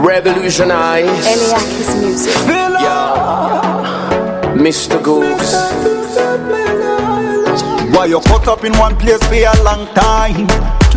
Revolutionize. 0.00 1.08
Eliakis 1.26 2.00
music. 2.00 2.32
Yeah. 2.46 4.54
Mr. 4.54 5.02
Goose. 5.02 5.54
Why 7.92 8.06
you 8.06 8.20
caught 8.20 8.46
up 8.46 8.64
in 8.64 8.72
one 8.78 8.96
place 8.96 9.22
for 9.26 9.34
a 9.34 9.62
long 9.64 9.86
time? 9.94 10.46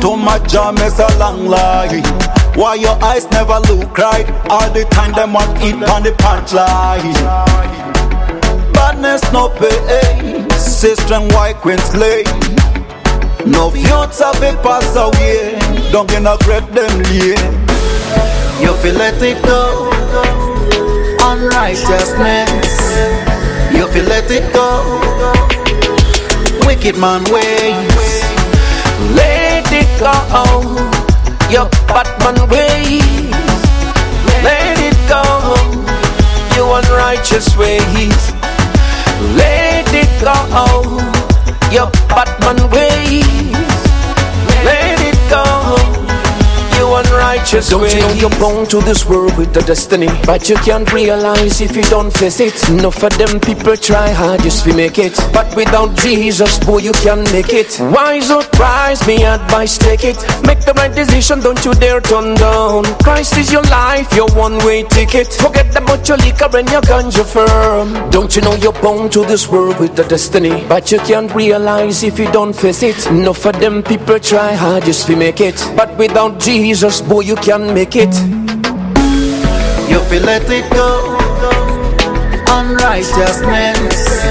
Too 0.00 0.16
much 0.16 0.50
jam 0.50 0.76
is 0.78 0.98
a 0.98 1.06
long 1.18 1.46
lie. 1.46 2.02
Why 2.56 2.74
your 2.74 3.00
eyes 3.02 3.30
never 3.30 3.60
look 3.70 3.96
right? 3.96 4.28
All 4.50 4.68
the 4.72 4.84
time 4.90 5.12
them 5.12 5.32
want 5.32 5.62
eat 5.62 5.74
on 5.74 6.02
the 6.02 6.10
punchline. 6.18 7.14
Badness 8.72 9.22
no 9.32 9.48
pay, 9.48 10.48
sister 10.58 11.14
and 11.14 11.32
white 11.32 11.56
queen 11.56 11.78
slay. 11.78 12.24
No 13.46 13.70
future 13.70 14.32
be 14.40 14.50
pass 14.62 14.96
away. 14.96 15.56
Don't 15.92 16.08
get 16.08 16.22
no 16.22 16.36
great 16.38 16.66
them 16.74 17.02
lay. 17.04 17.36
Feel 18.82 18.94
let 18.94 19.20
it 19.22 19.42
go. 19.42 19.90
Unrighteousness. 21.20 22.78
You 23.74 23.88
feel 23.88 24.04
let 24.04 24.30
it 24.30 24.52
go. 24.52 24.68
Wicked 26.64 26.96
man 26.96 27.24
ways. 27.24 28.22
Let 29.16 29.66
it 29.72 29.90
go. 29.98 30.14
Your 31.50 31.68
Batman 31.88 32.48
ways. 32.48 33.02
Let 34.46 34.78
it 34.78 34.98
go. 35.08 35.24
Your 36.54 36.78
unrighteous 36.78 37.56
ways. 37.56 38.32
Let 39.36 39.92
it 39.92 40.10
go. 40.22 40.36
Your 41.72 41.90
Batman 42.08 42.70
ways. 42.70 43.57
You 47.38 47.44
unrighteous 47.44 47.70
Don't 47.70 47.94
you 47.94 48.00
know 48.00 48.12
you're 48.14 48.40
bound 48.40 48.70
to 48.70 48.80
this 48.80 49.06
world 49.06 49.36
with 49.38 49.56
a 49.56 49.62
destiny. 49.62 50.08
But 50.26 50.48
you 50.48 50.56
can't 50.56 50.92
realize 50.92 51.60
if 51.60 51.76
you 51.76 51.82
don't 51.82 52.12
face 52.12 52.40
it. 52.40 52.68
Enough 52.68 53.02
of 53.04 53.16
them 53.16 53.38
people 53.38 53.76
try 53.76 54.10
hard 54.10 54.42
just 54.42 54.64
to 54.64 54.74
make 54.74 54.98
it. 54.98 55.16
But 55.32 55.54
without 55.54 55.96
Jesus, 55.96 56.58
boy, 56.58 56.78
you 56.78 56.92
can 56.92 57.22
make 57.32 57.52
it. 57.52 57.78
Wise 57.80 58.30
up, 58.30 58.52
rise, 58.58 59.06
me 59.06 59.24
advice, 59.24 59.78
take 59.78 60.04
it. 60.04 60.16
Make 60.44 60.64
the 60.64 60.72
right 60.76 60.92
decision, 60.92 61.40
don't 61.40 61.64
you 61.64 61.74
dare 61.74 62.00
turn 62.00 62.34
down. 62.34 62.84
Christ 63.04 63.38
is 63.38 63.52
your 63.52 63.62
life, 63.64 64.12
your 64.14 64.28
one-way 64.34 64.82
ticket. 64.84 65.28
Forget 65.28 65.74
about 65.76 66.08
your 66.08 66.18
liquor 66.18 66.50
and 66.56 66.68
your 66.70 66.82
ganja 66.82 67.24
firm. 67.24 68.10
Don't 68.10 68.34
you 68.34 68.42
know 68.42 68.54
you're 68.56 68.80
bound 68.82 69.12
to 69.12 69.24
this 69.24 69.48
world 69.48 69.78
with 69.78 69.98
a 70.00 70.08
destiny? 70.08 70.64
But 70.68 70.90
you 70.90 70.98
can't 71.00 71.32
realize 71.34 72.02
if 72.02 72.18
you 72.18 72.30
don't 72.32 72.52
face 72.52 72.82
it. 72.82 73.06
Enough 73.06 73.46
of 73.46 73.60
them 73.60 73.82
people 73.82 74.18
try 74.18 74.54
hard 74.54 74.84
just 74.84 75.06
to 75.06 75.16
make 75.16 75.40
it. 75.40 75.56
But 75.76 75.96
without 75.96 76.40
Jesus, 76.40 77.00
boy, 77.00 77.27
you 77.28 77.36
can 77.36 77.74
make 77.74 77.94
it 77.94 78.14
You 79.90 80.00
feel 80.08 80.22
let 80.22 80.48
it 80.48 80.64
go. 80.72 80.88
Unrighteousness. 82.48 84.24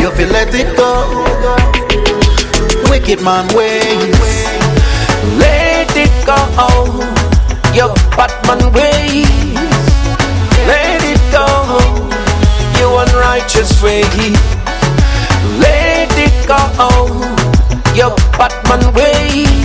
You 0.00 0.10
feel 0.12 0.30
let 0.30 0.54
it 0.54 0.74
go. 0.74 0.90
Wicked 2.88 3.20
man 3.20 3.46
ways. 3.54 4.16
Let 5.36 5.94
it 5.96 6.14
go 6.24 6.40
Your 7.74 7.92
Batman 8.16 8.72
ways 8.72 9.28
Let 10.70 11.02
it 11.04 11.20
go 11.30 11.46
Your 12.78 13.02
unrighteous 13.04 13.82
ways 13.82 14.38
Let 15.60 16.10
it 16.16 16.36
go 16.48 16.60
Your 17.94 18.14
Batman 18.38 18.94
ways 18.94 19.63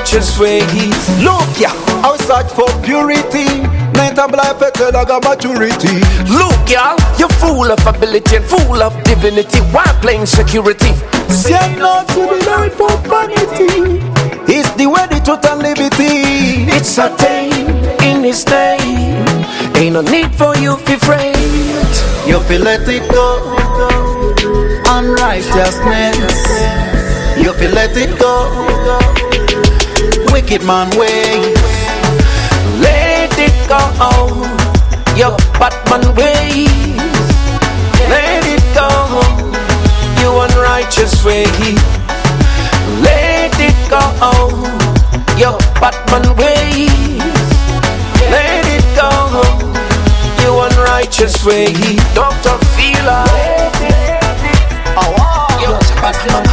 Your 0.00 0.08
unrighteous 0.08 0.38
ways 0.38 1.20
Look 1.22 1.60
ya, 1.60 1.68
I 2.00 2.16
search 2.24 2.50
for 2.52 2.68
purity. 2.82 3.60
Mental 3.92 4.28
life 4.32 4.58
better 4.58 4.90
than 4.90 5.20
maturity. 5.20 6.00
Look 6.24 6.56
y'all, 6.70 6.96
you're 7.18 7.28
full 7.36 7.70
of 7.70 7.86
ability 7.86 8.36
and 8.36 8.44
full 8.44 8.82
of 8.82 8.96
divinity 9.04 9.60
While 9.72 9.92
playing 10.00 10.24
security 10.24 10.92
Say 11.28 11.76
no 11.76 12.02
to 12.08 12.14
the 12.14 12.40
Lord 12.48 12.72
for 12.72 12.88
vanity. 13.08 14.00
It's 14.48 14.70
the 14.76 14.86
way, 14.86 15.06
the 15.10 15.20
truth 15.20 15.44
and 15.44 15.62
liberty. 15.62 16.64
It's 16.72 16.96
a 16.96 17.10
thing 17.16 17.52
in 18.02 18.24
his 18.24 18.46
name 18.46 19.20
Ain't 19.76 19.94
no 19.94 20.00
need 20.00 20.34
for 20.34 20.56
you 20.56 20.76
to 20.76 20.84
be 20.86 20.94
afraid 20.94 21.36
You 22.26 22.40
feel 22.48 22.62
let 22.62 22.88
it 22.88 23.04
go. 23.12 23.56
Unrighteousness. 24.86 26.40
You 27.36 27.52
feel 27.52 27.72
let 27.72 27.96
it 27.96 28.18
go. 28.18 29.19
Wicked 30.40 30.64
man 30.64 30.88
ways. 30.98 31.54
Let 32.80 33.30
it 33.36 33.52
go 33.68 33.76
Your 35.14 35.36
Batman 35.60 36.16
ways. 36.16 36.96
Let 38.08 38.46
it 38.48 38.64
go 38.72 38.88
Your 40.22 40.46
unrighteous 40.46 41.22
ways. 41.26 41.76
Let 43.04 43.52
it 43.60 43.76
go 43.92 44.00
Your 45.36 45.58
Batman 45.78 46.34
ways. 46.40 46.88
Let 48.32 48.64
it 48.64 48.86
go 48.96 49.10
Your 50.40 50.68
unrighteous 50.68 51.44
ways. 51.44 52.00
Dr. 52.14 52.56
Phila 52.72 53.26
Your 55.60 55.78
Batman 56.00 56.49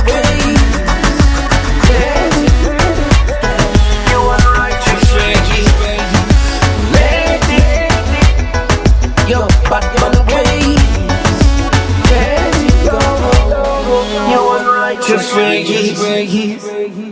Your 15.68 15.80
unrighteous 15.80 16.64
ways 16.64 17.07